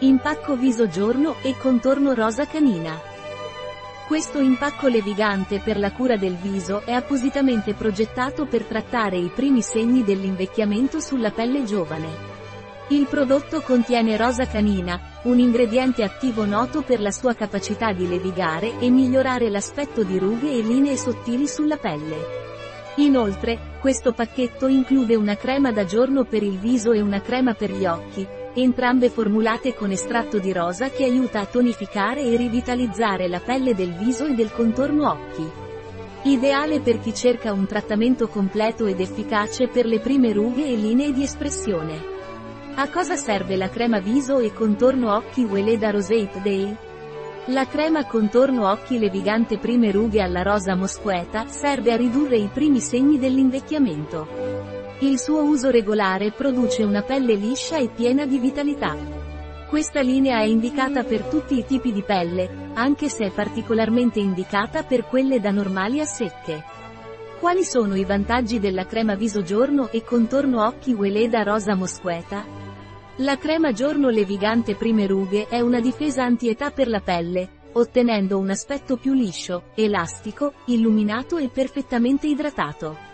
[0.00, 3.00] Impacco viso giorno e contorno rosa canina.
[4.06, 9.62] Questo impacco levigante per la cura del viso è appositamente progettato per trattare i primi
[9.62, 12.34] segni dell'invecchiamento sulla pelle giovane.
[12.88, 18.78] Il prodotto contiene rosa canina, un ingrediente attivo noto per la sua capacità di levigare
[18.78, 22.44] e migliorare l'aspetto di rughe e linee sottili sulla pelle.
[22.96, 27.72] Inoltre, questo pacchetto include una crema da giorno per il viso e una crema per
[27.72, 33.40] gli occhi, entrambe formulate con estratto di rosa che aiuta a tonificare e rivitalizzare la
[33.40, 35.46] pelle del viso e del contorno occhi.
[36.22, 41.12] Ideale per chi cerca un trattamento completo ed efficace per le prime rughe e linee
[41.12, 42.14] di espressione.
[42.76, 46.76] A cosa serve la crema viso e contorno occhi Weleda Rosate Day?
[47.46, 52.80] La crema contorno occhi levigante prime rughe alla rosa mosqueta serve a ridurre i primi
[52.80, 54.75] segni dell'invecchiamento.
[55.00, 58.96] Il suo uso regolare produce una pelle liscia e piena di vitalità.
[59.68, 64.84] Questa linea è indicata per tutti i tipi di pelle, anche se è particolarmente indicata
[64.84, 66.64] per quelle da normali a secche.
[67.38, 72.42] Quali sono i vantaggi della crema viso giorno e contorno occhi Weleda Rosa Mosqueta?
[73.16, 78.48] La crema giorno levigante prime rughe è una difesa antietà per la pelle, ottenendo un
[78.48, 83.05] aspetto più liscio, elastico, illuminato e perfettamente idratato.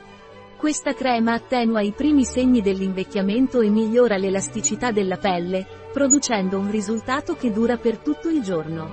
[0.63, 7.35] Questa crema attenua i primi segni dell'invecchiamento e migliora l'elasticità della pelle, producendo un risultato
[7.35, 8.89] che dura per tutto il giorno.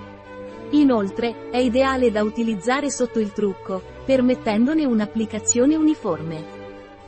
[0.72, 6.44] Inoltre, è ideale da utilizzare sotto il trucco, permettendone un'applicazione uniforme.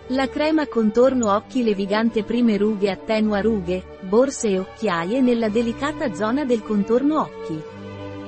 [0.10, 6.46] La crema contorno occhi levigante prime rughe attenua rughe, borse e occhiaie nella delicata zona
[6.46, 7.60] del contorno occhi.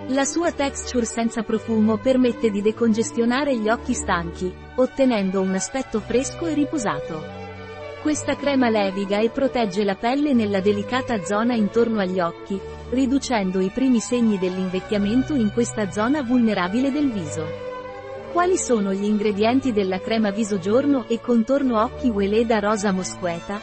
[0.08, 6.48] La sua texture senza profumo permette di decongestionare gli occhi stanchi, ottenendo un aspetto fresco
[6.48, 7.42] e riposato.
[8.02, 13.70] Questa crema leviga e protegge la pelle nella delicata zona intorno agli occhi, riducendo i
[13.70, 17.72] primi segni dell'invecchiamento in questa zona vulnerabile del viso.
[18.34, 23.62] Quali sono gli ingredienti della crema viso giorno e contorno occhi Weleda Rosa Mosqueta?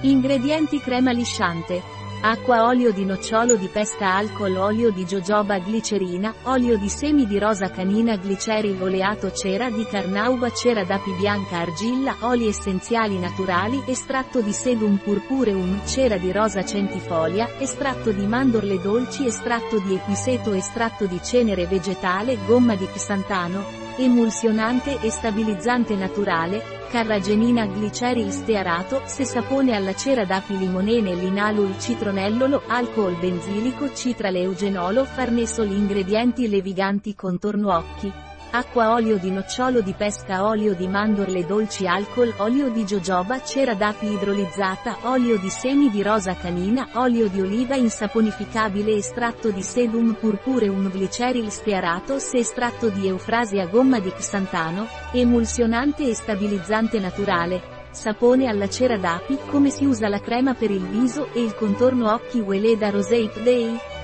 [0.00, 6.76] Ingredienti crema lisciante, Acqua olio di nocciolo di pesca alcol olio di jojoba glicerina, olio
[6.76, 12.46] di semi di rosa canina gliceril oleato cera di carnauba cera d'api bianca argilla oli
[12.46, 19.78] essenziali naturali estratto di sedum purpureum cera di rosa centifolia, estratto di mandorle dolci estratto
[19.78, 23.64] di equiseto estratto di cenere vegetale gomma di xantano,
[24.04, 32.62] emulsionante e stabilizzante naturale, carragenina gliceril stearato, se sapone alla cera d'api limonene linalul citronellolo,
[32.66, 40.44] alcol benzilico citrale eugenolo farnesol ingredienti leviganti contorno occhi, acqua olio di nocciolo di pesca
[40.44, 46.02] olio di mandorle dolci alcol olio di jojoba cera d'api idrolizzata olio di semi di
[46.02, 53.06] rosa canina olio di oliva insaponificabile estratto di sedum purpureum gliceril stearato se estratto di
[53.06, 57.62] eufrasia gomma di xantano, emulsionante e stabilizzante naturale,
[57.92, 62.12] sapone alla cera d'api come si usa la crema per il viso e il contorno
[62.12, 63.99] occhi Weleda Rosate Day?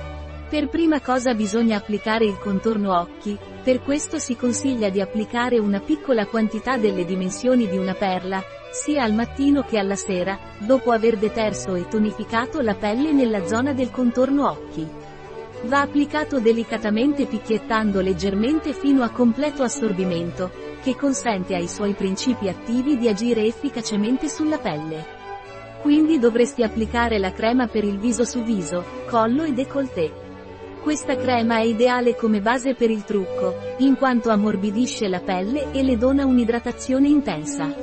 [0.49, 5.81] Per prima cosa bisogna applicare il contorno occhi, per questo si consiglia di applicare una
[5.81, 8.41] piccola quantità delle dimensioni di una perla,
[8.71, 13.73] sia al mattino che alla sera, dopo aver deterso e tonificato la pelle nella zona
[13.73, 14.87] del contorno occhi.
[15.63, 20.49] Va applicato delicatamente picchiettando leggermente fino a completo assorbimento,
[20.81, 25.15] che consente ai suoi principi attivi di agire efficacemente sulla pelle.
[25.81, 30.25] Quindi dovresti applicare la crema per il viso su viso, collo e décolleté.
[30.87, 35.83] Questa crema è ideale come base per il trucco, in quanto ammorbidisce la pelle e
[35.83, 37.75] le dona un'idratazione intensa.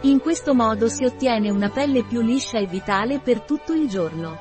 [0.00, 4.36] In questo modo si ottiene una pelle più liscia e vitale per tutto il giorno.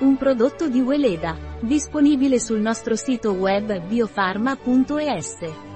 [0.00, 5.71] Un prodotto di Weleda, disponibile sul nostro sito web biofarma.es.